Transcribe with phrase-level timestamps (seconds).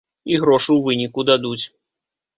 [0.31, 1.63] І грошы ў выніку дадуць.